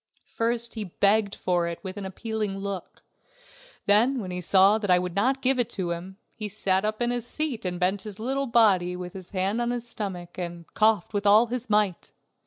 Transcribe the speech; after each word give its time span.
First 0.33 0.73
he 0.73 0.85
begged 0.85 1.35
for 1.35 1.67
it 1.67 1.77
with 1.83 1.95
an 1.95 2.07
appealing 2.07 2.57
look; 2.57 3.03
then 3.85 4.19
when 4.19 4.31
he 4.31 4.41
saw 4.41 4.79
that 4.79 4.89
I 4.89 4.97
would 4.97 5.15
not 5.15 5.43
give 5.43 5.59
it 5.59 5.69
to 5.77 5.91
him, 5.91 6.17
he 6.33 6.49
sat 6.49 6.83
up 6.83 7.03
in 7.03 7.11
his 7.11 7.27
seat 7.27 7.65
and 7.65 7.79
bent 7.79 8.01
his 8.01 8.17
little 8.17 8.47
body 8.47 8.95
with 8.95 9.13
his 9.13 9.29
hand 9.29 9.61
on 9.61 9.69
his 9.69 9.87
stomach, 9.87 10.39
and 10.39 10.65
coughed 10.73 11.13
with 11.13 11.27
all 11.27 11.45
his 11.45 11.69
might. 11.69 12.11